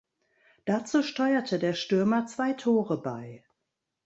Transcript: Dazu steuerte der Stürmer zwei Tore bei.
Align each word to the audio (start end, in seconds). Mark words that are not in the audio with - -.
Dazu 0.65 1.03
steuerte 1.03 1.59
der 1.59 1.75
Stürmer 1.75 2.25
zwei 2.25 2.53
Tore 2.53 3.03
bei. 3.03 3.45